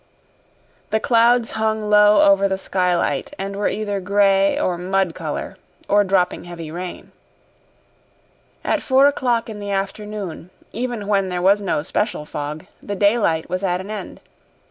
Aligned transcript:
The 0.89 0.99
clouds 0.99 1.51
hung 1.51 1.87
low 1.87 2.23
over 2.27 2.47
the 2.47 2.57
skylight 2.57 3.35
and 3.37 3.55
were 3.55 3.67
either 3.67 3.99
gray 3.99 4.57
or 4.59 4.75
mud 4.75 5.13
color, 5.13 5.57
or 5.87 6.03
dropping 6.03 6.45
heavy 6.45 6.71
rain. 6.71 7.11
At 8.63 8.81
four 8.81 9.05
o'clock 9.05 9.47
in 9.47 9.59
the 9.59 9.69
afternoon, 9.69 10.49
even 10.73 11.05
when 11.05 11.29
there 11.29 11.39
was 11.39 11.61
no 11.61 11.83
special 11.83 12.25
fog, 12.25 12.65
the 12.81 12.95
daylight 12.95 13.47
was 13.47 13.63
at 13.63 13.79
an 13.79 13.91
end. 13.91 14.21